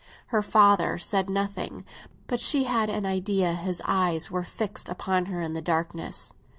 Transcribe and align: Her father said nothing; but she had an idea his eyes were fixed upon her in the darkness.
Her 0.29 0.41
father 0.41 0.97
said 0.97 1.29
nothing; 1.29 1.85
but 2.25 2.39
she 2.39 2.63
had 2.63 2.89
an 2.89 3.05
idea 3.05 3.53
his 3.53 3.83
eyes 3.85 4.31
were 4.31 4.43
fixed 4.43 4.89
upon 4.89 5.25
her 5.27 5.41
in 5.41 5.53
the 5.53 5.61
darkness. 5.61 6.33